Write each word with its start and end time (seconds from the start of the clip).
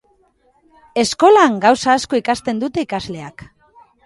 Eskolan 1.01 1.59
gauza 1.67 1.93
asko 1.97 2.21
ikasten 2.23 2.63
dute 2.65 2.89
ikasleak. 2.89 3.47